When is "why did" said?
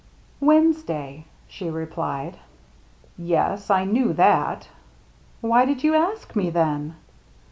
5.41-5.83